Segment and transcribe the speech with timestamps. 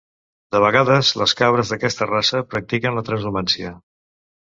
[0.53, 3.75] De vegades, les cabres d'aquesta raça practiquen la transhumància.